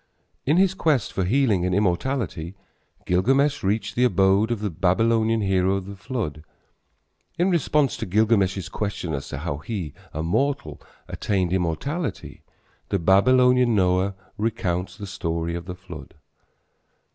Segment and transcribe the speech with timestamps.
[0.47, 2.55] In his quest for healing and immortality
[3.05, 6.43] Gilgamesh reached the abode of the Babylonian hero of the flood.
[7.37, 12.41] In response to Gilgamesh's question as to how he, a mortal, attained immortality
[12.89, 16.15] the Babylonian Noah recounts the story of the flood.